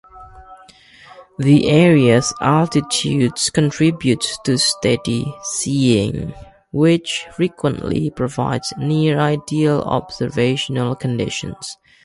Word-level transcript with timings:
The 1.37 1.69
area's 1.69 2.33
altitude 2.41 3.33
contributes 3.53 4.35
to 4.45 4.57
steady 4.57 5.31
seeing, 5.43 6.33
which 6.71 7.27
frequently 7.35 8.09
provides 8.09 8.73
near 8.79 9.19
ideal 9.19 9.81
observational 9.83 10.95
conditions. 10.95 11.77